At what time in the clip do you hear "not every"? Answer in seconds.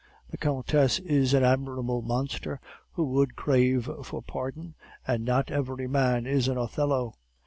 5.23-5.87